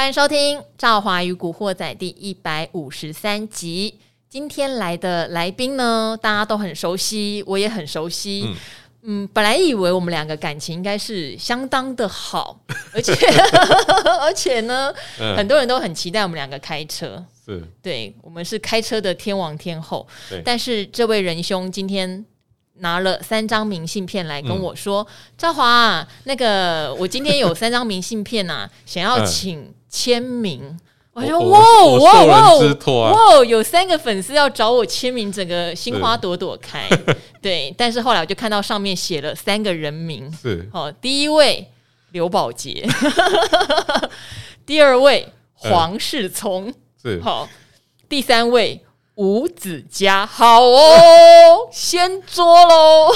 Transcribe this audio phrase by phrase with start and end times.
[0.00, 4.00] 欢迎收听《赵华与古惑仔》第一百五十三集。
[4.30, 8.44] 今天来的来宾呢，大家都很熟悉，我也很熟悉。
[8.46, 8.56] 嗯，
[9.02, 12.58] 嗯，本来以为我们两个感情应该是相当的好，
[12.94, 13.12] 而且
[14.22, 17.22] 而且呢，嗯、很多人都很期待我们两个开车。
[17.44, 20.08] 是，对，我们是开车的天王天后。
[20.30, 22.24] 对但是这位仁兄今天
[22.76, 30.62] 拿了三张明信片来跟我说：“赵华、嗯，那个我今天有三张明信片啊，想要请签名。
[30.62, 30.80] 嗯”
[31.12, 33.44] 我说：“哇哇哇哇！
[33.44, 36.88] 有三个粉丝要找我签名，整个心花朵朵开。
[36.88, 41.68] 是 对，但是后来我就看到上面写了三个人名，是哦，第一位
[42.12, 42.86] 刘宝杰，
[44.64, 47.48] 第二位黄世聪，嗯、是好，
[48.08, 48.80] 第三位。”
[49.20, 53.14] 吴子家，好哦，先捉喽。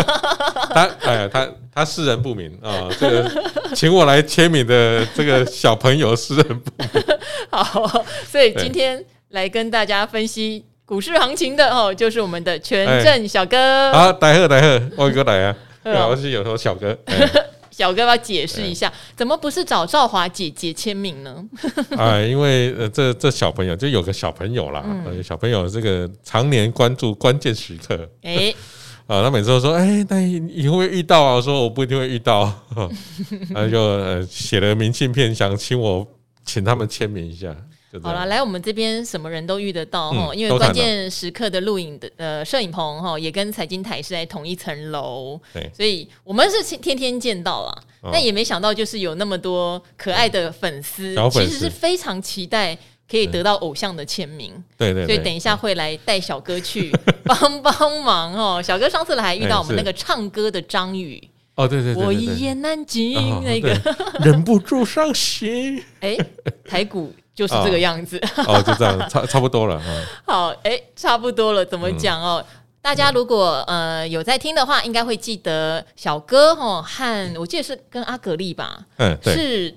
[0.72, 3.30] 他哎呀，他他识人不明啊、哦，这个
[3.76, 6.88] 请我来签名的这个小朋友识人不明。
[7.52, 7.86] 好，
[8.26, 13.92] 所以今天来跟大家分析股市行情的哦，就是我们的权证小哥。
[13.92, 15.54] 好，大家好，大家好，我哥来啊，
[16.08, 16.96] 我是有头小哥。
[17.76, 21.44] 小哥要解释一下，怎么不是找赵华姐姐签名呢？
[21.98, 28.54] 哎，因为呃，这这小朋友就有个小朋友啦，嗯、小朋友这个常年关注关键时刻，哎，
[29.08, 31.34] 啊，他每次都说，哎，那你会不会遇到啊？
[31.34, 32.52] 我说我不一定会遇到，
[33.52, 36.06] 他就呃写了明信片，想请我
[36.44, 37.52] 请他们签名一下。
[38.02, 52.76] 好了，来我们这边什么人都遇得到哈，嗯、因为关键时刻的录影的呃摄影棚哈，也跟财经台是在同一层楼，对，所以我们是天天见到了，哦、但也没想到就是有那么多可爱的粉丝，其实是非常期待
[53.08, 56.90] 可以得到偶像的签名，对对，所以等一下会来带小哥去
[57.24, 58.62] 帮帮忙哦。
[58.62, 61.22] 小哥上次来还遇到我们那个唱歌的张宇，
[61.54, 63.14] 哦对对，我一言难尽
[63.44, 63.78] 那个。
[64.24, 66.16] 忍不住伤心，哎，
[66.64, 67.12] 台股。
[67.34, 68.16] 就是这个样子
[68.46, 69.82] 哦，哦，就这样，差差不多了。
[69.86, 72.44] 嗯、 好，哎、欸，差不多了，怎么讲哦？
[72.48, 79.74] 嗯、大家如果呃有在听的话，应该会记得小哥哦和我记得是跟阿格力吧，嗯，是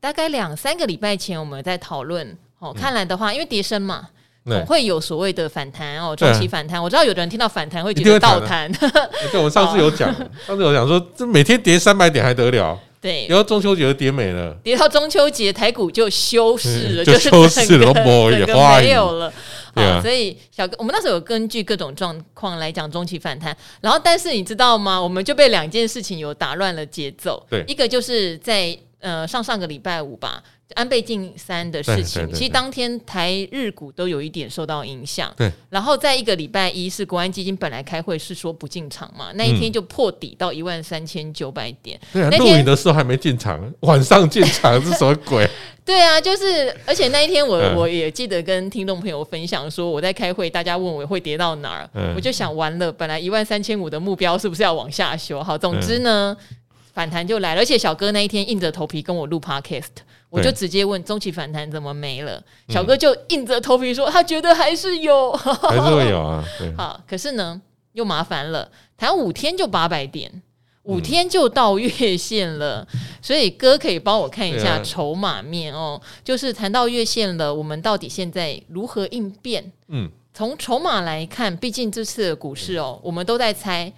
[0.00, 2.74] 大概两三个礼拜前我们在讨论哦。
[2.74, 4.08] 看来的话，因为跌升嘛，
[4.44, 6.82] 总、会有所谓的反弹哦，中期反弹。
[6.82, 8.70] 我知道有的人听到反弹会觉得倒弹。
[9.30, 10.12] 对，我们上次有讲，
[10.46, 12.76] 上次有讲说，这每天跌三百点还得了？
[13.00, 19.32] 对，然后中秋节就跌没了，跌到中秋节台股就休市了，就休市了，整个没有了。
[19.74, 25.00] 啊，所以小哥，我们那时候有根据各种状况来讲中期反弹，然后但是你知道吗？
[25.00, 27.46] 我们就被两件事情有打乱了节奏。
[27.48, 30.42] 对，一个就是在呃上上个礼拜五吧。
[30.74, 35.32] 安倍晋三的事情，其实当天台日股都有一点受到影响。
[35.34, 41.98] 对，然后在一个礼拜一是国安基金本来开会是说不进场嘛，那一天就破底到一万三千九百点。
[42.12, 45.48] 对啊，录影的时候还没进场，晚上进场是什么鬼？
[45.86, 55.42] 对啊，就是，而且那一天我我也记得跟听众朋友分享说我在开会，大家问我会跌到哪儿，我就想完了，本来一万三千五的目标是不是要往下修？
[55.42, 56.36] 好，总之呢，
[56.98, 59.98] 反弹就来了，而且小哥那一天硬着头皮跟我录 Podcast。
[60.28, 62.42] 我就直接问中期反弹怎么没了？
[62.70, 66.44] 小哥就硬着头皮说他觉得还是有， 还是会有啊。
[66.76, 70.42] 好，可是呢又麻烦了，谈五天就八百点，
[70.82, 72.84] 五天就到月线了，
[73.22, 76.00] 所以哥可以帮我看一下筹码面哦。
[76.24, 79.70] 就是谈到月线了，我们到底现在如何应变？
[79.86, 83.92] 嗯，从筹码来看，毕竟这次的股市哦，我们都在猜，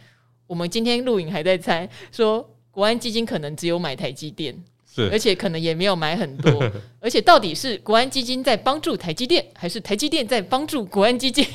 [0.47, 4.63] 我们今天录影还在猜，说国安基金可能只有买台积电。
[4.93, 11.47] 是，而且可能也没有买很多， 而且到底是国安基金在帮助台积电，还是台积电在帮助国安基金？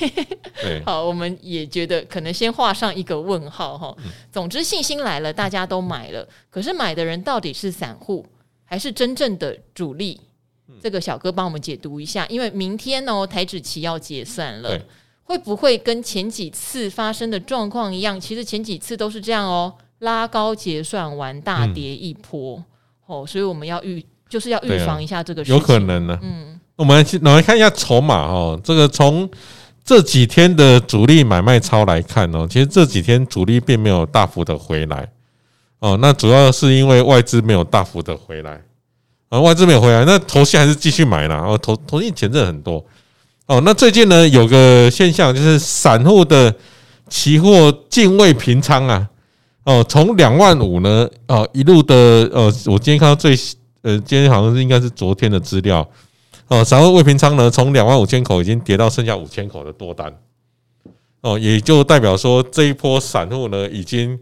[0.62, 3.94] 对 好，我们也觉得可能先画上一个问号哈。
[4.06, 8.26] 嗯、总之信心来了，大家都买了，可是买的人到底是散户
[8.64, 10.22] 还是真正的主力？
[10.70, 14.80] 嗯、这个小哥帮我们解读一下，因为明天哦，台指期要结算了，
[15.24, 18.18] 会不会跟前几次发生的状况一样？
[18.18, 22.58] 其实前几次都是这样哦，拉高结算完大跌一波。
[22.58, 22.66] 嗯
[23.08, 25.56] 哦，所以我们要预，就是要预防一下这个事情。
[25.56, 26.18] 有可能呢。
[26.24, 28.60] 嗯，我们来去，我们来看一下筹码哦。
[28.64, 29.30] 这个从
[29.84, 35.08] 这几天的主力买卖超来看哦，其实这几天主力并没有大幅的回来
[35.78, 35.96] 哦。
[36.02, 38.60] 那主要是因为外资没有大幅的回来
[39.30, 41.38] 啊，外资没有回来，那投信还是继续买啦。
[41.38, 42.84] 哦，投投信钱真的很多
[43.46, 43.62] 哦。
[43.64, 46.52] 那最近呢，有个现象就是散户的
[47.08, 49.08] 期货净未平仓啊。
[49.66, 51.96] 哦，从两万五呢，哦，一路的，
[52.32, 53.36] 呃，我今天看到最，
[53.82, 55.88] 呃，今天好像是应该是昨天的资料，
[56.48, 60.16] 哦，散户未平仓呢，从两万五千口已经跌到剩下五千口的多单，
[61.22, 64.20] 哦，也就代表说这一波散户呢已经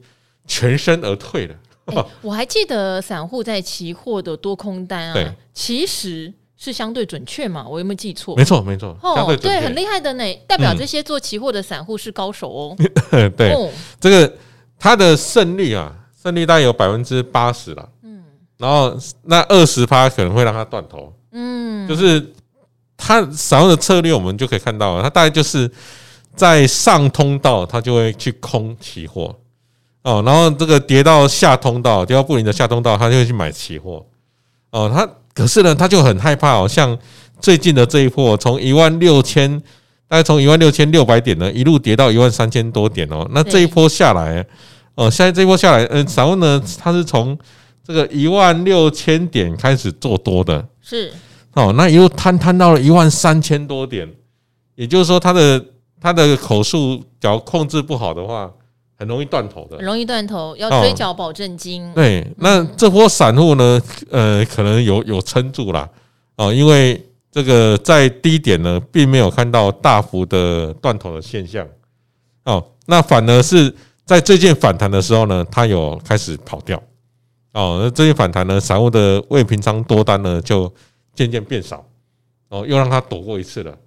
[0.48, 1.56] 全身而退了，
[1.88, 5.30] 欸， 我还记得散户在期货的多空单啊，对。
[5.54, 7.68] 其实是相对准确嘛？
[7.68, 8.34] 我有没有记错？
[8.38, 12.76] 没错，没错，哦，对，很厉害的呢，代表这些做期货的散户是高手哦。
[13.12, 13.70] 嗯、 对，哦、
[14.00, 14.34] 这个
[14.84, 15.90] 他的胜率啊，
[16.22, 17.90] 胜率大概有百分之八十了。
[18.04, 18.22] 嗯，
[18.58, 18.94] 然后
[19.24, 21.14] 那二十趴可能会让他断头。
[21.32, 22.34] 嗯，就是
[22.98, 25.72] 他使用的策略，我们就可以看到，他大概就是
[26.36, 29.34] 在上通道，他就会去空期货。
[30.02, 34.06] 哦，然后这个跌到下通道，跌到布林的下通道，他就会去买期货。
[34.72, 37.00] 哦，他可是呢，他就很害怕哦，像
[37.40, 39.58] 最近的这一波，从一万六千，
[40.10, 43.26] 大概从一万六千六百点呢，一路跌到一万三千多点哦。
[43.32, 44.46] 那这一波下来，
[44.96, 47.38] 哦，现在这一波下来，嗯，散户呢，他是从
[47.84, 51.12] 这个一万六千点开始做多的，是
[51.54, 54.12] 哦，那一路摊摊到了一万三千多点，
[54.76, 55.66] 也就是说，他的
[56.00, 58.52] 他的口数，只要控制不好的话。
[58.96, 61.84] 很容易断头的，很容易断头，要追缴保证金。
[61.90, 65.90] 哦、对，那这波散户呢，呃，可能有有撑住啦
[66.38, 71.68] 哦，因为这个在低点呢，并没有看到大幅的断头的现象
[72.46, 72.64] 哦。
[72.86, 73.76] 那反而是
[74.06, 76.82] 在最近反弹的时候呢，它有开始跑掉
[77.54, 77.80] 哦。
[77.82, 80.72] 那最近反弹呢，散户的未平仓多单呢，就
[81.14, 81.86] 渐渐变少
[82.50, 83.78] 哦，又让它躲过一次了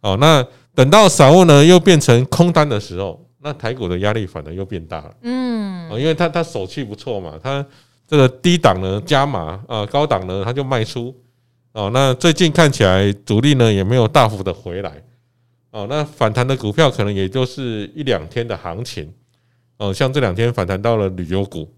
[0.00, 0.16] 哦。
[0.20, 3.18] 那等到散户呢，又变成空单的时候。
[3.44, 7.66] 那台股的压力反而又变大了，嗯，因为他他手气不错嘛，他
[8.06, 11.12] 这个低档呢加码啊，高档呢他就卖出
[11.72, 11.90] 哦。
[11.92, 15.02] 那最近看起来主力呢也没有大幅的回来
[15.72, 19.12] 哦，那反弹的股票可能也就是一两天的行情
[19.82, 21.68] 哦，像这两天反弹到了旅游股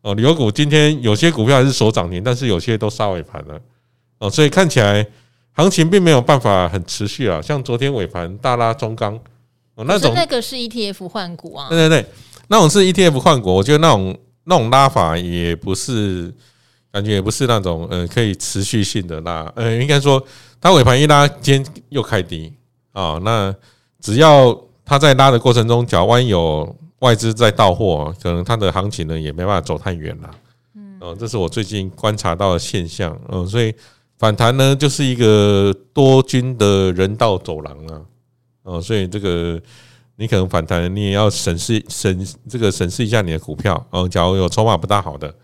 [0.00, 3.60] 哦，旅游股今天有些股票还是守涨停，但是有些都杀尾盘了
[4.20, 5.06] 哦，所以看起来
[5.52, 9.14] 行情并没有办法很持续啊，像昨天尾盘大拉中钢。
[9.74, 12.06] 哦，那种那个是 ETF 换股啊，对对对，
[12.48, 16.32] 那种是 ETF 换股，我觉得那种那种拉法也不是，
[16.90, 20.22] 感觉也不是那种呃可以持续性的拉，呃，应该说
[20.58, 22.52] 它尾盘一拉，今天又开低
[22.92, 23.54] 啊，那
[24.00, 30.30] 只要它在拉的过程中，假如万一有外资在到货，可能它的行情呢也没办法走太远了，
[30.76, 33.74] 嗯，哦，这是我最近观察到的现象，嗯，所以
[34.18, 38.00] 反弹呢就是一个多军的人道走廊啊。
[38.62, 39.60] 哦，所以这个
[40.14, 44.08] 你可能反弹，你也要审视审这个审视一下你的股票嗯。
[44.08, 45.34] 假如有筹码不大好的，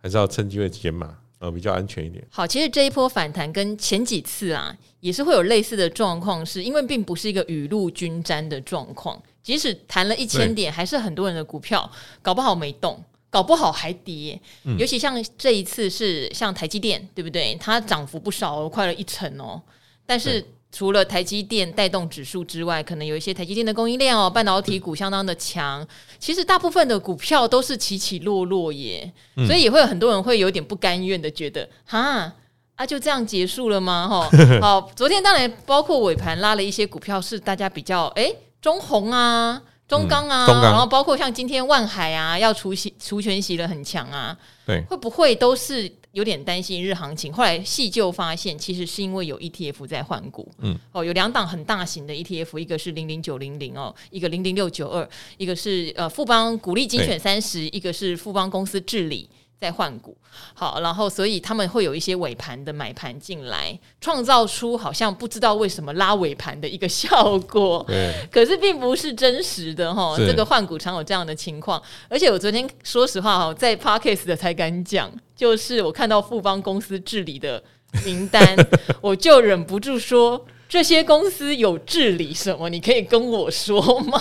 [0.00, 2.24] 还是要趁机会减码，呃，比较安全一点。
[2.30, 9.20] 好，其实这一波反弹跟前几次啊，也是会有类似的状况，是因为并不是一个雨露均沾的状况。
[9.42, 11.90] 即使弹了一千点，还是很多人的股票
[12.20, 14.38] 搞不好没动，搞不好还跌。
[14.78, 17.56] 尤其像这一次是像台积电，对不对？
[17.60, 19.62] 它涨幅不少，快了一成哦。
[20.04, 25.86] 但是除了台积电带动指数之外，可能有一些台积电的供应链哦，半导体股相当的强。
[26.18, 29.10] 其实大部分的股票都是起起落落耶，
[29.46, 32.30] 所以也会有很多人会有点不甘愿的觉得，哈
[32.74, 34.06] 啊就这样结束了吗？
[34.06, 34.30] 哈，
[34.60, 38.30] 好，昨天当然包括尾盘拉了一些股票是大家比较哎
[38.60, 44.36] 中红啊、中钢啊，然后包括像今天万海啊要除息除权息的很强啊，
[44.66, 45.90] 对，会不会都是？
[46.18, 50.50] 有点担心日行情，后来细究发现，其实是因为有 ETF 在换股。
[50.58, 59.30] 嗯，哦，有两档很大型的 ETF，一个是零零九零零哦，一个零零六九二，一个是呃富邦股利精选三十，一个是富邦公司治理。
[59.60, 60.16] 在换股，
[60.54, 70.16] 好，然后所以他们会有一些尾盘的买盘进来，创造出好像不知道为什么拉尾盘的一个效果，对，可是并不是真实的哈。
[70.16, 77.62] 这个换股常有这样的情况，而且我昨天说实话哈，在 Podcast 的才敢讲，就是我看到富邦公司治理的
[78.04, 78.56] 名单，
[79.00, 80.46] 我就忍不住说。
[80.68, 82.68] 这些公司有治理什么？
[82.68, 84.20] 你可以跟我说吗？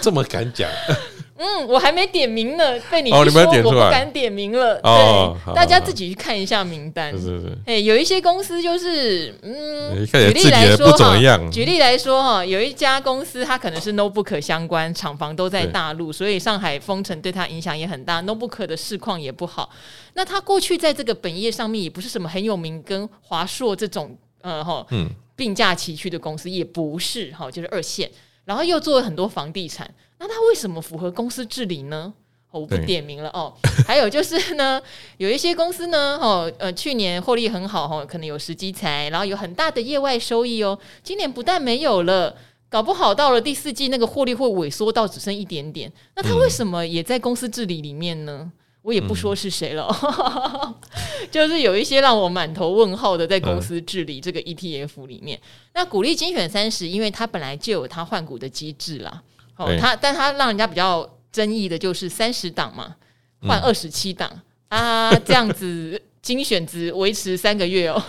[0.00, 0.66] 这么敢讲？
[1.36, 4.80] 嗯，我还没点名呢，被你一说，我不敢点名了。
[4.80, 7.12] 对，大家自己去看一下名单。
[7.12, 7.82] 是是是。
[7.82, 19.70] 有一些公司就是，嗯，举例来说哈，举例来说哈，有一家公司它可能是 notebook 相关，厂房都在大陆，所以上海封城对它影响也很大，notebook 的市况也不好。
[20.14, 25.08] 那它过去在这个本业上面也不是什么很有名，跟华硕这种，呃，哈，嗯。
[25.34, 28.08] 并驾齐驱的公司也不是哈，就是二线，
[28.44, 29.90] 然后又做了很多房地产，
[30.22, 32.14] 那他为什么符合公司治理呢？
[32.52, 33.52] 我不点名了哦。
[33.88, 34.80] 还有就是呢，
[35.16, 40.78] 有一些公司呢，哦，呃，去年获利很好哈，可能有时机财，然后有很大的业外收益哦。
[41.02, 42.36] 今年不但没有了，
[42.68, 45.92] 搞不好到了第四季，那个获利会萎缩到只剩一点点。
[46.14, 48.52] 那他为什么也在公司治理里面呢？
[48.82, 50.74] 我也不说是谁了，嗯、
[51.30, 55.38] 就是有一些让我满头问号的，在公司治理这个 ETF 里面。
[55.38, 55.42] 嗯、
[55.74, 59.22] 那鼓励精选三十，因为它本来就有它换股的机制啦。
[59.64, 62.94] 哦，他，但他让人家比较争议的就是三十档嘛，
[63.46, 64.30] 换二十七档，
[64.68, 68.02] 啊， 这样子精选值维持三个月哦。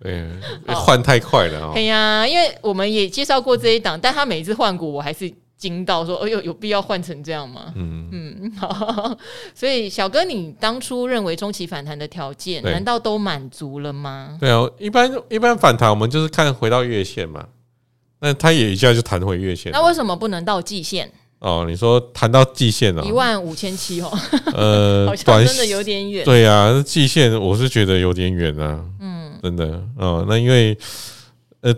[0.00, 0.28] 对，
[0.74, 1.70] 换太快了哦。
[1.72, 9.16] 对呀，因为我们也介绍过这一档，但他每次换股，我还是惊到说：“哎呦，有必要换成这样吗？”嗯嗯，好。
[9.54, 14.36] 所以小哥，你当初认为中期反弹的条件，难道都满足了吗？
[14.38, 17.46] 对啊，一般一般反弹，我们就是看回到月线嘛。
[18.24, 21.12] 那他也一下就弹回月线，那为什么不能到季线？
[21.40, 24.10] 哦，你说弹到季线了，一万五千七哦，
[24.54, 26.24] 呃， 好像真的有点远。
[26.24, 30.74] 对呀、啊，季线我是觉得有点远啊，嗯，真的，哦，那因为
[31.60, 31.74] 呃，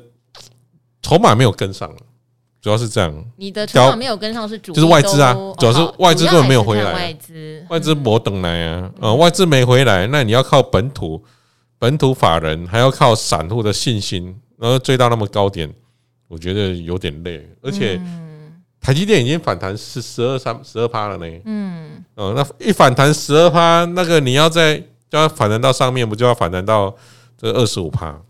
[1.03, 1.93] 筹码没有跟上，
[2.63, 3.13] 主要是这样。
[3.39, 11.21] 你的筹码没有跟上是主就是外资啊，主要是外资根本没有回来，外资外资没等来啊，呃，外资没回来，那你要靠本土
[11.77, 15.75] 本土法人，还要靠散户的信心，然后追到那么高点。
[16.29, 18.01] 我觉得有点累，而且
[18.81, 21.41] 台积电已经反弹是十二三十二趴了呢。
[21.45, 24.77] 嗯，哦，那一反弹十二趴，那个你要再
[25.09, 26.95] 就要反弹到上面，不就要反弹到
[27.37, 28.21] 这二十五趴？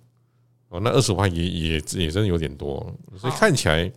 [0.68, 3.90] 哦，那二十五趴也也也真的有点多，所以看起来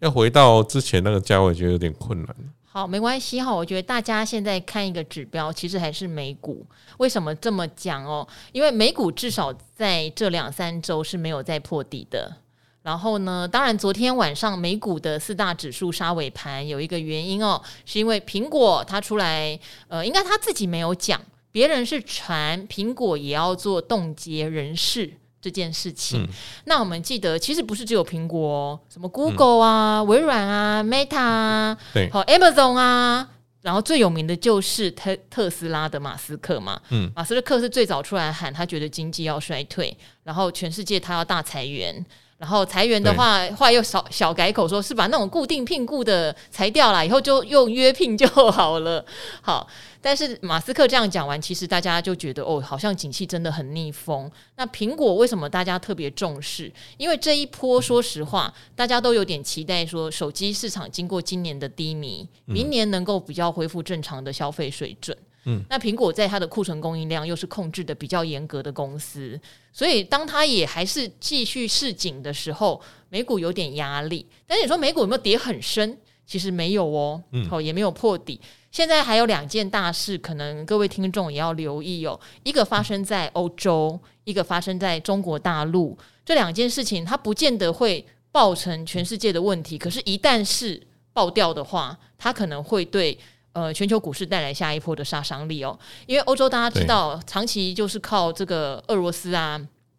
[0.00, 2.36] 要回到之前那个价位，觉得有点困难。
[2.64, 6.66] 好，没关系哈，我觉得大家现在看一个指标，其实还是美股。
[6.98, 8.26] 为什么这么讲哦？
[8.50, 12.38] 因为美股至少在这两三周是没有再破底的。
[12.84, 21.18] 然后呢，当然，昨天晚上美股的四大指数杀尾盘有一个原因哦，是因为苹果它出来，呃，应该他自己没有讲，
[21.50, 25.10] 别人是传苹果也要做冻结人事
[25.40, 26.24] 这件事情。
[26.24, 26.28] 嗯、
[26.66, 33.26] 那我们记得，其实不是只有苹果哦，什么 Google 啊、嗯、微软啊、Meta 啊，对，好 Amazon 啊，
[33.62, 36.78] 然后最有名的就是特特斯拉的马斯克嘛。
[36.90, 42.04] 嗯，马斯克是最早出来喊，他觉得经济要衰退，然后全世界他要大裁员。
[42.36, 49.02] 然后裁员的话，话又少小改口，说是把那种固定聘雇的裁掉了，以后就用约聘就好了。
[49.40, 49.66] 好，
[50.02, 54.30] 但是马斯克这样讲完，其实大家就觉得哦，好像景气真的很逆风。
[54.56, 56.70] 那苹果为什么大家特别重视？
[56.98, 65.16] 因为这一波，说实话，大家都有点期待，说手机市场经过今年的低迷，明年能够比较恢复正常的消费水准。
[65.16, 65.24] 嗯，
[65.68, 69.38] 那苹果在它的库存供应量又是控制的比较严格的公司，
[69.72, 74.26] 所以当它也还是继续市井的时候，美股有点压力。
[74.46, 75.98] 但是你说美股有没有跌很深？
[76.26, 78.40] 其实没有哦，嗯，也没有破底。
[78.70, 82.18] 现在还有两件大事，可能各位听众也要留意哦。
[82.42, 85.96] 一个发生在欧洲，一个发生在中国大陆。
[86.24, 90.80] 这两件事情它不见得会爆成全世界的问题，可是，一旦是
[91.12, 93.18] 爆掉的话，它可能会对。
[93.54, 99.58] 呃，全球股市带来下一波的杀伤力哦，因为欧洲大家知道，长期就是靠这个俄罗斯啊，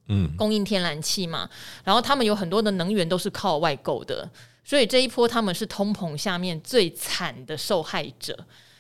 [0.10, 1.50] 嗯，供应天然气嘛，
[1.84, 4.30] 然后他们有很多的能源都是靠外购的，
[4.64, 8.38] 所以这一波他们是通膨下面最惨的受害者。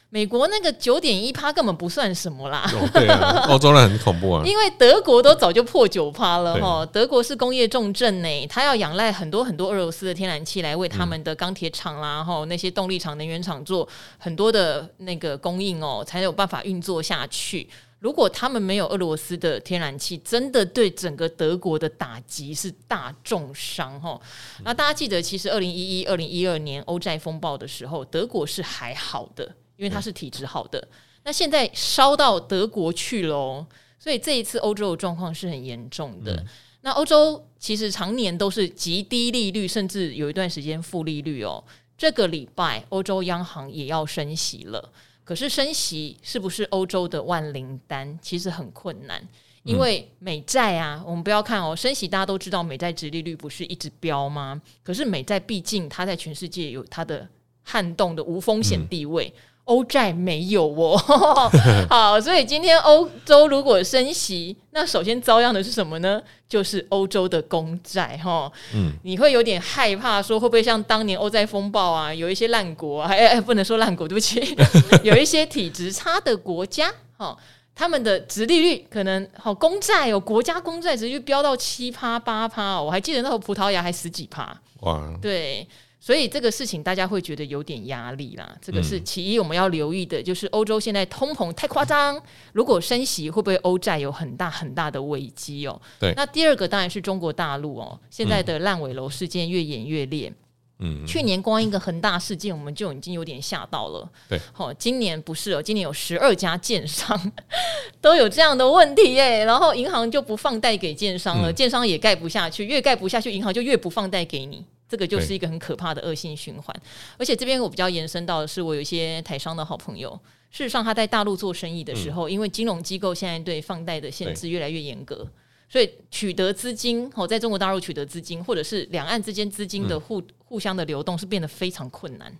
[0.09, 17.67] 美国那个九点一趴根本不算什么啦，哦，对啊， 欧洲人很恐怖啊，因为德国都早就破九趴了哈，德国是工业重镇呢，他要仰赖很多很多俄罗斯的天然气来为他们的钢铁厂啦哈那些动力厂、能源厂做很多的那个供应哦，才有办法运作下去。
[17.99, 24.19] 如果他们没有俄罗斯的天然气，真的对整个德国的打击是大重伤哈。
[24.63, 29.51] 那大家记得，其实二零一一、二零一二年欧债风暴的时候，德国是还好的。
[29.77, 33.65] 因为它是体质好的，嗯、那现在烧到德国去了，
[33.99, 36.33] 所以这一次欧洲的状况是很严重的。
[36.33, 36.47] 嗯、
[36.81, 41.63] 那欧洲其实常年都是极低利率，甚至有一段时间负利率哦。
[41.97, 44.91] 这个礼拜欧洲央行也要升息了，
[45.23, 48.19] 可是升息是不是欧洲的万灵丹？
[48.21, 49.21] 其实很困难，
[49.63, 54.61] 因为美债啊，我们不要看哦，升息大家都知道，美债殖利率不是一直飙吗？
[54.83, 57.27] 可是美债毕竟它在全世界有它的
[57.63, 59.33] 撼动的无风险地位。
[59.35, 60.97] 嗯欧债没有哦，
[61.89, 66.21] 好，所以今天欧洲如果升息，那首先遭殃的是什么呢？
[66.47, 68.51] 就是欧洲的公债哈。
[68.73, 74.55] 嗯，你会有点害怕，说会不会像当年欧债风暴啊，有一些烂国，哎哎，不能说烂国，对不起，
[75.03, 77.35] 有一些体质差的国家，哈，
[77.73, 85.67] 他们的殖利率可能好，公债哦国家公债直接飙到七趴八趴，我还记得那时候葡萄牙还十几趴，哇，对。
[86.05, 92.21] 所以这个事情大家会觉得有点压力啦，这个是其一我们要留意的，就是欧洲现在通膨太夸张，
[92.53, 95.81] 如果升息会不会欧债有很大很大的危机哦？
[95.99, 96.13] 对。
[96.15, 100.31] 那第二个当然是中国大陆哦，现在的烂尾楼事件越演越烈。
[100.77, 101.03] 嗯。
[101.07, 104.07] 去年光一个恒大事件，我们就已经有点吓到了。
[104.29, 104.39] 对。
[104.53, 107.19] 好，今年不是哦，今年有十二家建商
[107.99, 114.63] 都有这样的问题耶，然后银行就不放贷给建商了，建商也盖不下去，越盖不下去，银行就越不放贷给你。
[114.87, 116.81] 这个就是一个很可怕的恶性循环。
[117.17, 120.11] 而且这边我比较延伸到的是，我有一些台商的好朋友，
[120.51, 125.27] 事实上他在大陆做生意的时候，嗯、因为金融机构现在对放贷的限制越来越严格，
[125.67, 132.35] 所以取得资金哦，在中国大陆取得资金，或者是两岸之间资金的互、嗯、互相的流动是变得非常困难。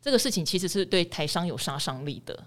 [0.00, 2.38] 这个事情其实是对台商有杀伤力的。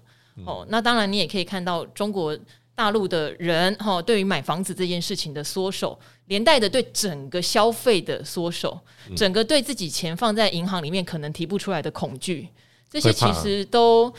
[0.46, 2.38] 哦，那当然你也可以看到中国
[2.80, 8.80] 大陆的人哈，对于买房子这件事情的缩手，连带的对整个消费的缩手，
[9.14, 12.48] 整个对自己钱放在银行里面可能提不出来的恐惧，
[12.88, 14.10] 这些其实都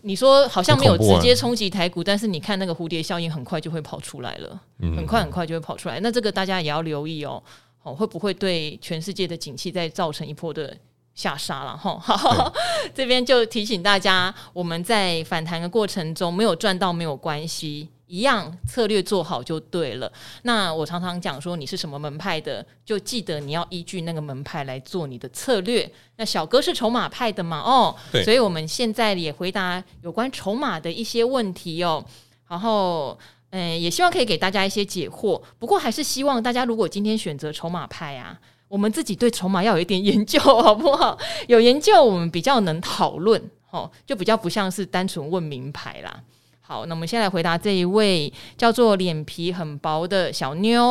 [0.00, 6.00] 你说好像没有直接冲击台股，但是你看那个蝴蝶效应很快就会跑出来了，很快很快就会跑出来。
[6.00, 7.42] 那这个大家也要留意哦，
[7.82, 10.74] 哦会不会对全世界的景气再造成一波的？
[11.14, 12.52] 下杀了哈，好，
[12.94, 20.10] 这边就提醒大家，我们在反弹的过程中没有赚到没有关系，一样策略做好就对了。
[20.42, 25.90] 那我常常讲说，你是什么门派的，就记得你要依据那个门派来做你的策略。
[26.16, 27.60] 那小哥是筹码派的嘛？
[27.60, 32.04] 哦，对，所以我们现在也回答有关筹码的一些问题哦。
[32.48, 33.18] 然后，
[33.50, 35.40] 嗯，也希望可以给大家一些解惑。
[35.58, 38.38] 不过，还是希望大家如果今天选择筹码派啊。
[38.68, 41.16] 我们自己对筹码要有一点研究， 好不好？
[41.46, 46.20] 有研究，我们比较能讨论，哦，就比较不像是单纯问名牌啦。
[46.68, 50.84] 好，那我们先来回答这一位叫做脸皮很薄的小妞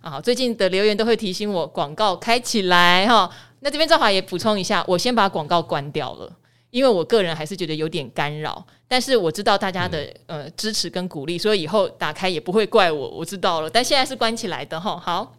[0.00, 0.20] 啊。
[0.20, 3.28] 最近的留言都会提醒我广告开起来哈。
[3.58, 6.32] 那这边正好也补充一下，我先把广告关掉了，
[6.70, 8.64] 因为我个人还是觉得有点干扰。
[8.86, 13.08] 但是我知道大家的呃支持跟鼓励，所以以后打开也不会怪我。
[13.08, 14.96] 我知道了，但现在是关起来的哈。
[14.96, 15.34] 好。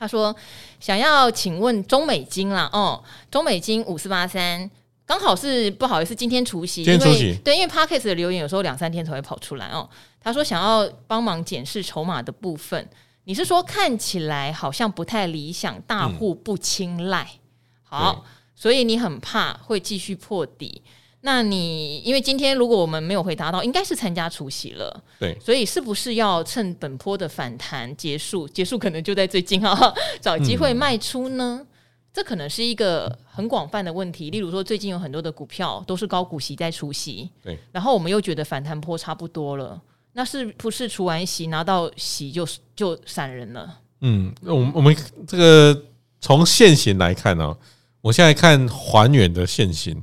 [0.00, 0.32] 他说
[0.78, 3.02] ：“想要请问中美金啦，哦，
[3.32, 4.70] 中美金五四八三，
[5.08, 9.88] 刚好是不好意思，今天除息，因为对，因为 Podcast 的留言有时候两三天才会跑出来哦。
[10.20, 12.86] 他说想要帮忙检视筹码的部分，
[13.24, 17.40] 你是说看起来好像不太理想，大户不青睐，嗯、
[17.84, 18.24] 好，
[18.54, 20.82] 所以你很怕会继续破底。”
[21.22, 31.58] 那你因为今天如果我们没有回答到，应该是参加除夕了，对，所以是不是要趁本波的反弹结束，结束可能就在最近啊，找机会卖出呢？
[31.60, 31.66] 嗯、
[32.12, 34.30] 这可能是一个很广泛的问题。
[34.30, 39.80] 例如说，最近有很多的股票都是高股息在除息，对，然后我们又觉得反弹坡差不多了，
[40.12, 43.78] 那是不是除完息拿到息就就散人了？
[44.00, 45.82] 嗯，我们我们这个
[46.20, 47.58] 从线型来看呢、哦，
[48.00, 50.02] 我现在看还原的线型。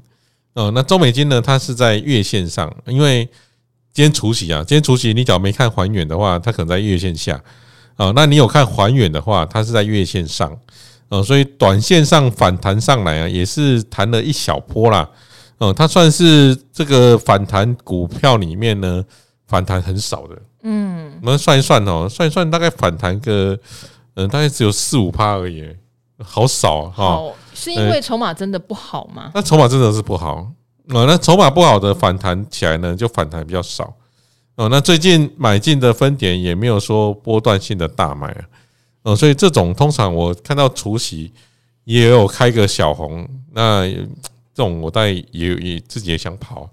[0.54, 1.42] 哦，那中美金呢？
[1.42, 3.26] 它是在月线上，因为
[3.92, 7.44] 今天除息啊，今天除息，你只要没看还原的话，它可能在月线下。
[7.98, 10.58] 哦，那你有看还原的话，它是在月线上。
[11.10, 15.10] 哦，所以短线上反弹上来啊，也是弹了一小波啦。
[15.58, 19.04] 哦，它算是这个反弹股票里面呢，
[19.48, 20.36] 反弹很少的。
[20.64, 23.58] 嗯，我们算一算哦，算一算大概反弹个，
[24.16, 25.64] 嗯，大概只有四五趴而已。
[26.18, 29.32] 好少哈，好，是因为筹码真的不好吗？
[29.36, 30.50] 那筹码真的是不好，
[30.88, 33.94] 哦，那筹码不好的反弹起来呢，就反弹比较少。
[34.56, 38.42] 哦，那最近买进的分点也没有说波段性的大买啊，
[39.06, 41.32] 哦，所以这种通常我看到除夕
[41.84, 44.08] 也有开个小红，那这
[44.56, 46.68] 种我大概也也自己也想跑，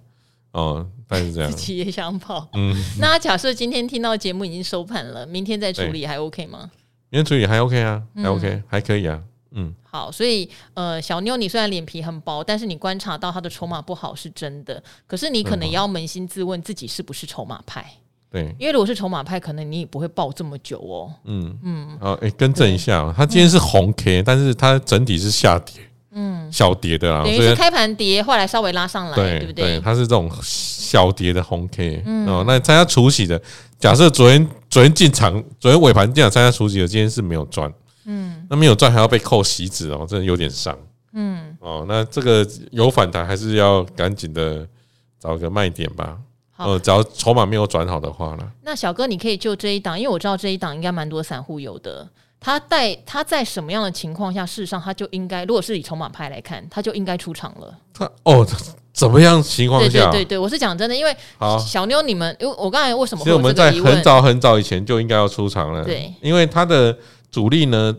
[0.52, 2.48] 哦，大概是这样，自己也想跑。
[2.54, 6.70] 嗯， 那假设今天听到节目已经收盘了，明天再处理还 OK 吗？
[7.10, 9.22] 明天处理还 OK 啊，还 OK，还可以啊。
[9.50, 14.82] 嗯，好，所以呃，小妞，你虽然脸皮很薄，但是你观察到他的筹码不好是真的。
[15.06, 17.84] 可是你可能也要扪心自问，自己是不是筹码派？
[18.32, 21.12] 对，因为如果是筹码派，可能你也不会抱这么久哦。
[21.24, 29.78] 嗯嗯，好，哎，更正一下，它今天是红 K，但是它整体是下跌，嗯，小跌的啦，等于是开盘跌，后来稍微拉上来，对不对？
[29.80, 32.02] 它是这种小跌的红 K。
[32.26, 33.38] 哦，那参加除息的，
[33.78, 37.70] 假设昨天昨天进场，昨天尾盘进场参加除息的，今天是没有赚。
[38.06, 40.76] 嗯，那没有赚还要被扣席子哦，真的有点伤。
[41.12, 44.66] 嗯，哦，那这个有反弹还是要赶紧的
[45.20, 46.16] 找个卖点吧。
[46.52, 52.08] 好，只要筹码没有转好的话呢，那小哥你可以就这一档，因为我知道这一档应该蛮多散户有的。
[52.38, 57.74] 他在他在什么样的情况下，事实上他就应该，如果是以筹码派来看，他就应该出场了。
[57.94, 58.46] 他哦，
[58.92, 59.88] 怎么样情况下？
[59.88, 61.16] 对对对对，我是讲真的，因为
[61.64, 63.22] 小妞你们，因为我刚才为什么？
[63.22, 65.84] 其实我们在很早很早以前就应该要出场了。
[65.84, 66.96] 对，因为他的。
[67.32, 67.96] 主力呢，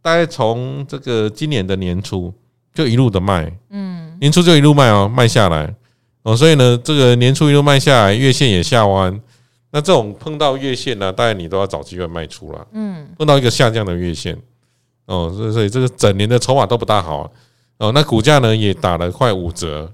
[0.00, 2.32] 大概从这个今年的年初
[2.72, 5.74] 就一路的卖，嗯，年初就一路卖哦，卖下来
[6.22, 9.20] 哦，所以呢，这个年初一路卖下来，月线也下弯，
[9.70, 14.36] 那这种碰到月线呢，大概你都要找机会卖出了，嗯，碰到一个下降的月线，
[15.06, 17.30] 哦，所以所以这个整年的筹码都不大好
[17.78, 19.90] 哦，那股价呢也打了快五折，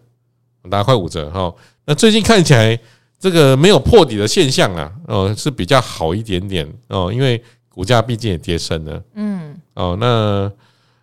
[0.71, 2.79] 打了快五折哈，那最近看起来
[3.19, 6.67] 这个没有破底的现象啊，哦，是比较好一点点。
[6.89, 7.43] 哦，因为。
[7.77, 10.51] 股价毕竟也跌深了，嗯，哦，那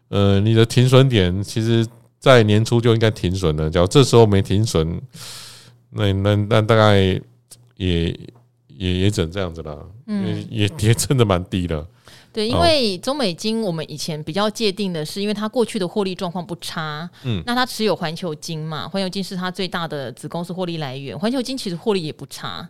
[0.09, 1.86] 呃，你的停损点其实，
[2.23, 3.69] 在年初就应该停损了。
[3.69, 5.01] 假如这时候没停损，
[5.89, 6.97] 那那那大概
[7.75, 8.17] 也
[8.69, 9.86] 也也只能这样子了。
[10.07, 11.86] 嗯，也也真的蛮低的。
[12.31, 22.67] 对，因为中美金我们以前比较界定的是，因为它过去的获利状况不差，嗯，那它持有环球金嘛，环球金是它最大的子公司获利来源，环球金其实获利也不差，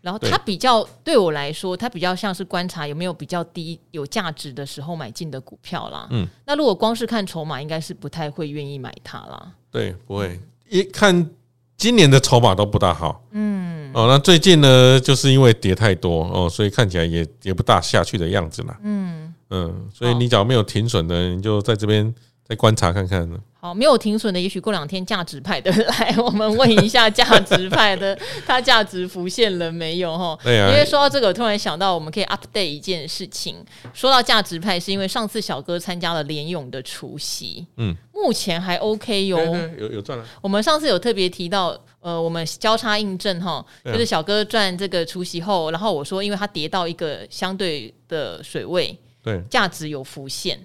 [0.00, 10.40] 然后它比较对我来说，它比较像是观察有没有比较低有价值的时候买进的股票啦，嗯，那如果光是看筹码，应该是不太会愿意买它啦，对，不会。
[10.68, 11.30] 一看
[11.76, 13.92] 今年的筹码都不大好，嗯。
[13.94, 18.78] 哦，那最近呢，就是因为跌太多哦，所以看起来也也不大下去的样子啦。
[18.82, 19.32] 嗯。
[19.48, 22.12] 嗯，所以你只要没有停损的，你就在这边
[22.48, 23.38] 再观察看看呢。
[23.58, 30.16] 好，没有停损的，也许过两天价值派的来，我们问一下价值派的，它价值浮现了没有？
[30.16, 30.70] 哈， 对啊。
[30.70, 33.56] 因为说到这个，我突然想到，我们可以 update 一件事情。
[33.92, 39.38] 说到价值派，是因为上次小哥参加了联勇的除夕，嗯，目前还 OK 哟，
[39.76, 40.24] 有有赚了。
[40.40, 41.76] 我们上次有特别提到。
[42.00, 50.56] 呃，我们交叉印证哈，就是小哥赚这个除夕后，然后我说，因为它跌到一个相对的水位，对，价值有浮现。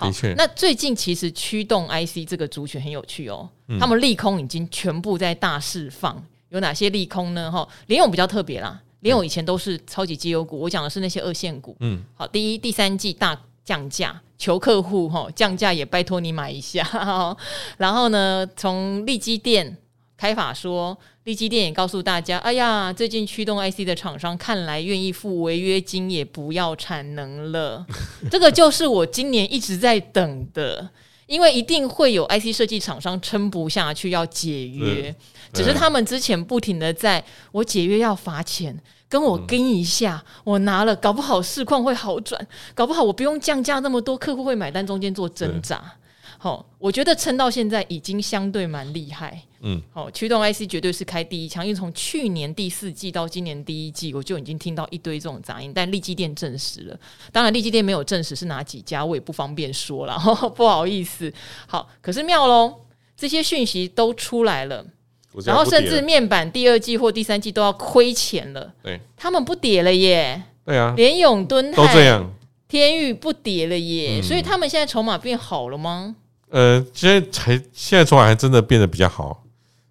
[0.00, 7.50] 好，那最近其实驱动 IC 这个族群很有趣哦，他们利空已经全部在大释放，有哪些利空呢？
[7.50, 11.76] 哈，联咏比较特别啦，联咏以前都是超级绩优股，我讲的是那些二线股。
[11.80, 17.36] 嗯，好，第一、第三季大降价，求客户哈降价也拜托你买一下。
[17.76, 19.76] 然后呢，从利基店。
[20.20, 27.84] 开法说，力积电也告诉大家，哎呀，最近驱动 IC 的厂商看来愿意付违约金，也不要产能了。
[28.32, 30.88] 这个就是我今年一直在等的，
[31.26, 35.14] 因为一定会有 IC 设计厂商撑不下去要解约，
[35.52, 38.74] 只是他们之前不停的在我解约要罚钱，
[39.06, 42.40] 跟我跟一下，我拿了，搞不好市况会好转，
[42.74, 45.92] 搞不好我不用降价那么多，客户会买单，中间做挣扎。
[46.38, 49.42] 好，我觉得撑到现在已经相对蛮厉害。
[49.60, 56.96] 嗯，好，驱动 IC 绝对是开第一枪，因为从去年第四季到今年第一季，我就已经听到一堆这种杂音，但力积电证实了。
[57.32, 60.16] 当然，力积电没有证实是哪几家，我也不方便说了，
[60.54, 61.32] 不好意思。
[61.66, 62.72] 好，可是妙喽，
[63.16, 64.86] 这些讯息都出来了，
[65.44, 68.72] 然后甚至面板第二季或第三季都要亏钱了。
[68.80, 70.40] 对，他们不跌了耶。
[70.64, 72.32] 对啊，联永、敦泰都这样，
[72.68, 76.14] 天宇不跌了耶，嗯、所以他们现在筹码变好了吗？
[76.50, 79.44] 呃，现在才现在筹码还真的变得比较好。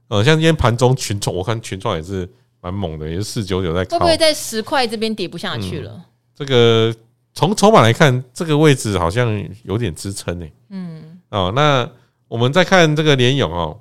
[0.07, 2.27] 呃，像今天盘中群创，我看群创也是
[2.61, 3.83] 蛮猛的，也是四九九在。
[3.85, 5.91] 会不会在十块这边跌不下去了？
[5.93, 6.03] 嗯、
[6.35, 6.95] 这个
[7.33, 10.47] 从筹码来看，这个位置好像有点支撑呢。
[10.69, 11.19] 嗯。
[11.29, 11.89] 哦，那
[12.29, 13.77] 我们再看这个联勇哦，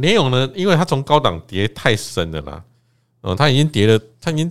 [0.00, 2.64] 联勇呢，因为它从高档跌太深了啦，
[3.20, 4.50] 哦，它已经跌了，它已经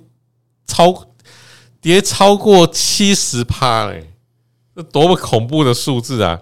[0.65, 1.05] 超
[1.81, 4.09] 跌超过七十趴嘞，
[4.73, 6.39] 这多么恐怖的数字啊！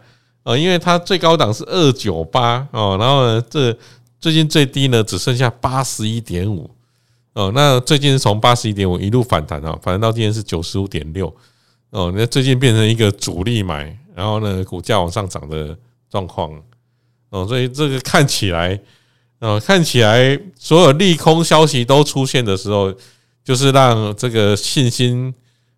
[0.49, 3.77] 呃，因为它最高档是二九八哦，然后呢，这
[4.19, 6.67] 最近最低呢，只剩下八十一点五
[7.33, 7.51] 哦。
[7.53, 11.31] 那最近是从八十一点五一路反弹啊，反弹到今天是九十五点六
[11.91, 12.11] 哦。
[12.15, 15.77] 那最近变成一个主力买，然后呢，股价往上涨的
[16.09, 16.51] 状况
[17.29, 17.45] 哦。
[17.47, 18.81] 所以这个看起来，
[19.41, 22.91] 哦，看起来所有利空消息都出现的时候，
[23.43, 25.31] 就是让这个信心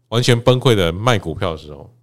[0.08, 1.94] 完全崩溃的卖股票的时候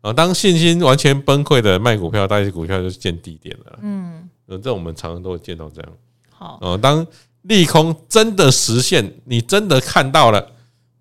[0.00, 0.12] 啊。
[0.12, 3.78] 当信心完全崩溃的卖股票，大些股票就是见低点了。
[3.82, 4.28] 嗯。
[4.62, 5.92] 这我们常常都会见到这样。
[6.30, 7.06] 好，哦，当
[7.42, 10.52] 利空真的实现，你真的看到了，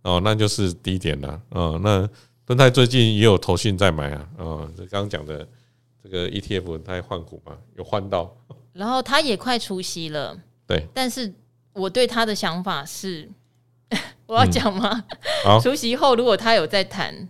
[0.02, 1.42] 哦，那就是低点了。
[1.52, 2.06] 哦，那
[2.46, 4.28] 敦泰最近也有投信在买啊。
[4.38, 5.48] 哦，这刚刚讲的
[6.04, 8.36] 这个 ETF，它换股嘛，有换到。
[8.74, 10.38] 然后它也快除息了。
[10.66, 10.86] 对。
[10.94, 11.34] 但是
[11.72, 13.30] 我对他的想法是，
[14.28, 15.06] 我要讲吗？
[15.46, 15.58] 好。
[15.62, 17.30] 除息后，如果他有在谈，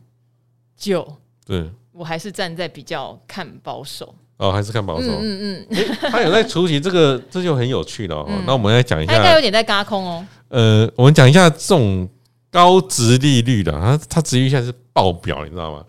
[0.76, 4.14] 就对我还是站在比较看保守。
[4.38, 5.08] 哦，还是看保守。
[5.08, 8.18] 嗯嗯嗯，欸、他有在出席，这个这就很有趣了。
[8.18, 10.24] 哦，嗯、那我们来讲一下，他应该有点在轧空哦。
[10.50, 12.08] 呃，我们讲一下这种
[12.52, 15.84] 高值利率的，它它殖利率现在是爆表，你知道吗？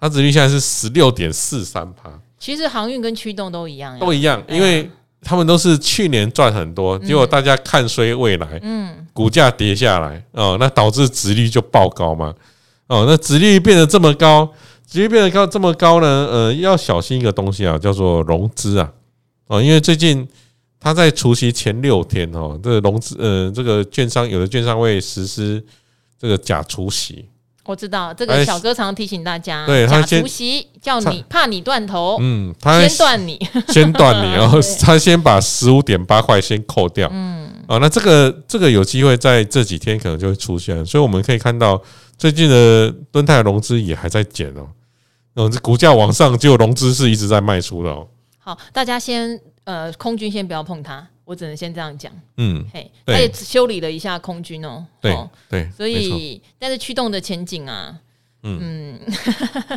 [0.00, 2.10] 它殖利率现在是十六点四三趴。
[2.40, 12.34] 其实航运跟驱动都一样，都一样，因为他们都是去年赚很多，结果大家看衰未来，嗯，股价跌下来哦，那导致值率就爆高嘛。
[12.88, 14.52] 哦，那值率变得这么高。
[14.92, 16.28] 直接变得高这么高呢？
[16.30, 18.92] 呃，要小心一个东西啊，叫做融资啊，
[19.46, 20.28] 哦，因为最近
[20.78, 25.64] 他在除夕前六天哦，这个融资呃，这个券商有的券商会实施
[26.20, 27.24] 这个假除夕。
[27.64, 41.80] 我知道这个小哥常提醒大家，对，假除息叫你怕你断头，嗯，他先断你，先断你， 然后他先把十五点八块先扣掉，嗯，哦，那这个这个有机会在这几天可能就会出现，所以我们可以看到
[42.18, 44.68] 最近的敦泰融资也还在减哦。
[45.34, 48.06] 嗯，这股价往上，就融资是一直在卖出的哦。
[48.38, 52.12] 好，大家先呃，空军先不要碰它，我只能先这样讲。
[52.36, 54.84] 嗯，嘿，他也修理了一下空军哦。
[55.00, 55.16] 对
[55.48, 57.96] 对，所以但是驱动的前景啊，
[58.42, 58.98] 嗯，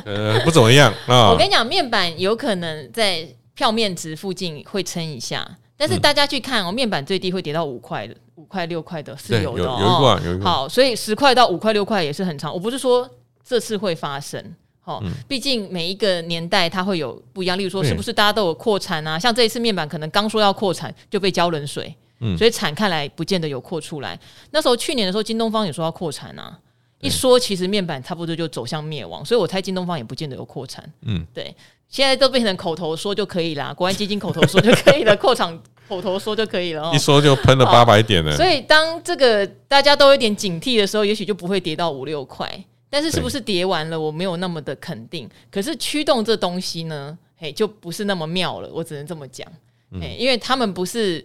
[0.04, 1.30] 呃，不怎么样啊。
[1.32, 10.20] 我跟你讲，面板有可能在票面值附近会撑一下，但是大家去看哦，面板最低会跌到五块的，五块六块的是有的哦。
[10.42, 12.52] 好，所以十块到五块六块也是很长。
[12.52, 13.10] 我不是说
[13.46, 14.44] 这次会发生。
[14.86, 19.18] 哦，毕竟每一个年代它会有不一样，例如说是不是大家都有扩产啊？
[19.18, 24.18] 像这一次面板可能刚说要扩产就被浇冷水，嗯，所以产看来不见得有扩出来。
[24.52, 26.58] 那时候去年的时候，京东方也说要扩产啊，
[27.02, 31.54] 一说其实面板差不多就走向灭亡，所以我猜京东方也不见得有扩产，嗯，对，
[31.90, 38.36] 现在都变成口头说就可以啦，国安基金口头说就可以了，扩产口头说就可以了，一说就喷了八百点了。
[38.38, 42.64] 所以当这个大家都有点警惕的时候，也许就不会跌到五六块。
[42.96, 44.00] 但是是不是叠完了？
[44.00, 45.30] 我没有那么的肯定。
[45.52, 48.70] 可是驱动这东西呢，嘿，就不是那么妙了。
[48.72, 49.46] 我只能这么讲，
[50.00, 51.22] 嘿，因为他们不是，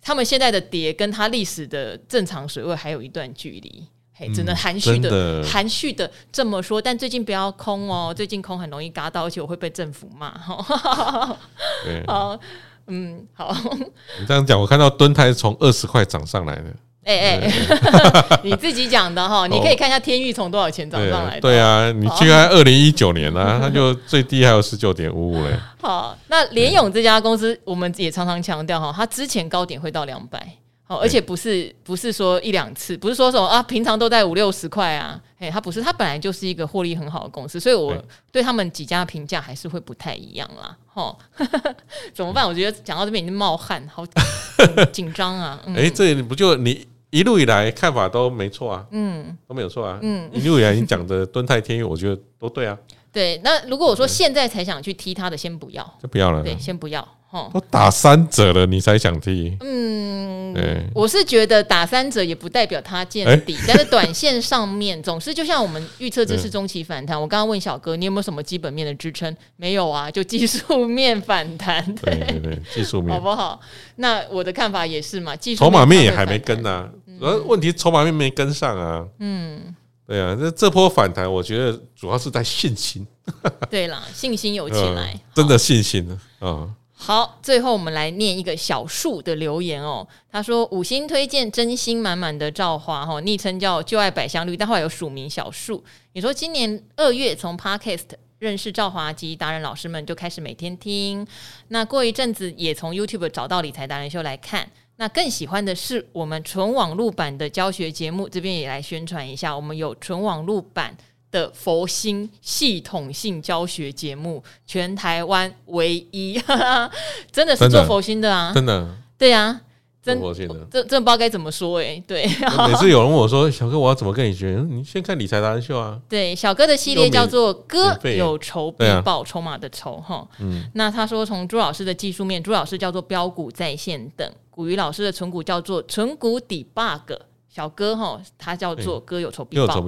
[0.00, 6.80] 他们现在的跌跟它历史的正常水位还有一段距离，嘿，只能含蓄的含蓄的这么说。
[6.80, 10.38] 但最近不要空哦，最近空很容易嘎到，而且我会被政府骂。
[12.06, 12.38] 好，
[12.86, 13.52] 嗯，好。
[14.20, 16.72] 你这样讲，我看到敦泰从二十块涨上来的。
[17.08, 17.52] 哎哎，
[18.44, 21.40] 你自己讲的哈，你可以看一下天域从多少钱涨上来的。
[21.40, 25.58] 对啊，你去看二零一九年呢，它就最低还有十九点五五嘞。
[25.80, 30.46] 好，那联勇这家公司，我们也常常强调哈，它之前高点会到两百，
[30.84, 37.96] 好，而且不是不是说一两次，不是说什么啊，平常都在五六十块啊，哎，它不是，它本来就是一个获利很好的公司，所以我
[38.30, 40.76] 对他们几家评价还是会不太一样啦。
[40.92, 41.16] 哈，
[42.12, 42.46] 怎么办？
[42.46, 44.04] 我觉得讲到这边已经冒汗，好
[44.92, 45.58] 紧张啊。
[45.68, 46.86] 哎、欸，这不就你？
[47.10, 52.78] 一路以来看法都没错啊，嗯，都没有错啊，嗯，一路以来你讲的敦泰天域，我觉得都对啊。
[53.10, 56.42] 对，那如果我说现在才想去踢他的，先不要，就不要了。
[56.42, 57.06] 对，先不要。
[57.30, 59.54] 哦，都打三折了，你才想踢？
[59.60, 67.16] 嗯，对我是觉得打三折也不代表它见底，欸、但是短线上面总是就像我们预测这是中期反弹。
[67.18, 69.36] 嗯、我刚刚问小哥，你有没有什么基本面的支撑？
[69.56, 71.84] 没有啊，就技术面反弹。
[71.96, 73.60] 对对对， 技术面好不好？
[73.96, 76.88] 那我的看法也是嘛，技术筹码面也还没跟啊，
[77.20, 79.06] 而、嗯、问题筹码面没跟上啊。
[79.20, 79.74] 嗯，
[80.06, 83.06] 对啊，这这波反弹，我觉得主要是在信心。
[83.68, 86.18] 对啦，信心有起来，嗯、真的信心啊。
[86.42, 90.06] 嗯好，最后我们来念一个小树的留言哦。
[90.30, 95.82] 他说五星推荐，真心满满的赵华哈，昵称叫旧爱百香绿，但后来有署名小树。
[96.14, 98.08] 你说今年二月从 Podcast
[98.40, 101.24] 认识赵华及达人老师们，就开始每天听。
[101.68, 104.68] 那过一阵子也从 YouTube 找到理财达人秀来看。
[104.96, 110.96] 那更喜欢的是我们纯网路版的教学节目，这边也来宣传一下，我们有纯网路版。
[111.30, 116.40] 的佛心系统性教学节目，全台湾唯一，
[117.30, 118.52] 真的是做佛心的啊！
[118.54, 118.88] 真的，
[119.18, 119.60] 对啊，
[120.02, 122.04] 真佛心的，这这不知道该怎么说哎、欸。
[122.06, 122.24] 对，
[122.66, 126.00] 每次有人问我说：“小哥，我要怎么跟你学？”你先看理财达人秀啊。
[126.08, 130.26] 对，小哥的系列叫做“哥有仇必报”，筹码的仇哈。
[130.38, 137.18] 嗯，那他说从朱老师的技术面，朱老师叫做标股在线等；古鱼老师的存股叫做存股 debug，
[137.50, 139.84] 小哥哈他叫做“哥有仇必报”。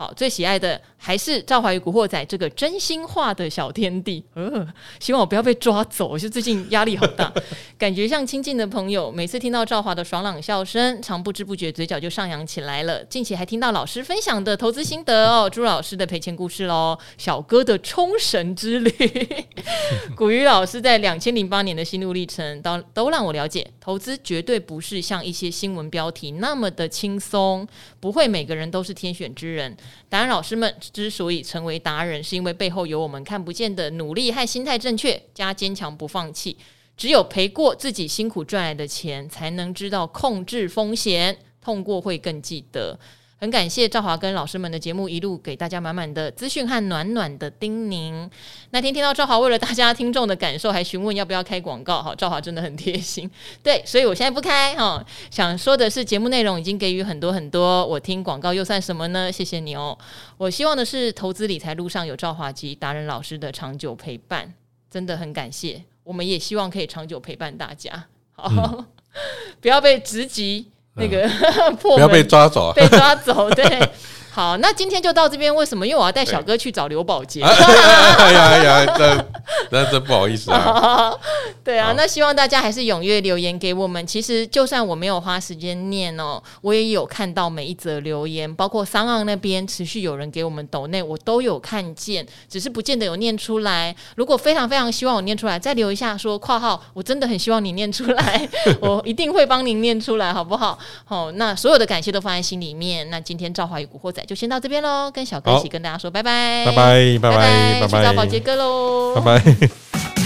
[0.00, 4.22] 好，最喜爱的还是赵怀与古惑仔这个真心话的小天地。
[4.34, 4.64] 呃，
[5.00, 6.06] 希望我不要被抓走。
[6.06, 7.32] 我是最近压力好大，
[7.76, 9.10] 感觉像亲近的朋友。
[9.10, 13.04] 每次听到赵华的爽朗笑声，常不知不觉嘴角就上扬起来了。
[13.06, 18.92] 近期还听到老师分享的投资心得哦，朱老师的赔钱故事喽，小哥的冲绳之旅，
[20.14, 27.66] 古鱼老师在两千零八年的心路历程，都都让我了解，投资绝对不是像一些新闻标题那么的轻松，
[27.98, 29.76] 不会每个人都是天选之人。
[30.08, 36.56] 达人老师们之所以成为达人，是因为背后有我们看不见的努力和心态正确加坚强不放弃。
[36.96, 42.98] 只有赔过自己辛苦赚来的钱，才能知道控制风险，痛过会更记得。
[43.40, 48.28] 很感谢赵华跟老师们的节目，一路给大家满满的资讯和暖暖的叮咛。
[48.70, 53.30] 那天听到赵华为了大家听众的感受，还询问要不要开广告，哈，赵华真的很贴心。
[53.62, 55.04] 对，所以我现在不开哈。
[55.30, 59.30] 想说的是，节目内容已经给予很多很多，我听广告又算什么呢？
[59.30, 59.96] 谢谢你哦。
[60.36, 64.52] 我希望的是，投资理财路上有赵华及达人老师的长久陪伴，
[64.90, 65.84] 真的很感谢。
[66.02, 68.86] 我们也希望可以长久陪伴大家，好，嗯、
[69.62, 70.72] 不要被直击。
[70.98, 71.28] 那个
[71.80, 73.64] 破门，不要被抓走，被抓走，对。
[74.38, 75.52] 好，那今天就到这边。
[75.52, 75.84] 为什么？
[75.84, 77.42] 因为我要带小哥去找刘宝杰。
[77.42, 79.24] 哎呀 哎呀，那
[79.72, 81.12] 那真不好意思啊。
[81.64, 84.06] 对啊，那希望大家还是踊跃留言给我们。
[84.06, 93.92] 其实就算我没有花时间念哦，我也有看到每一则留言，包括桑昂那边持续有人给我们抖内，我都有看见，只是不见得有念出来。
[94.14, 98.48] 如果非常非常希望我念出来，再留一下说括号，我真的很希望你念出来，
[98.78, 100.78] 我一定会帮您念出来，好不好？
[101.04, 103.10] 好，那所有的感谢都放在心里面。
[103.10, 110.17] 那今天赵华与古惑仔就先到这边喽，跟小哥一起跟大家说拜拜，拜拜，拜拜，拜拜，去找宝杰哥喽，拜拜。